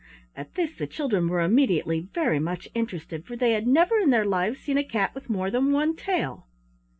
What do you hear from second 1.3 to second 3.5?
immediately very much interested, for